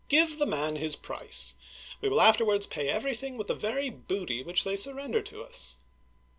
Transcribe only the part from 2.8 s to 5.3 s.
everything with the very booty which they surrender